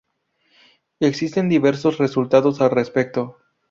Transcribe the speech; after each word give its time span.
Existen 0.99 1.47
diversos 1.47 1.99
resultados 1.99 2.59
al 2.59 2.71
respecto. 2.71 3.37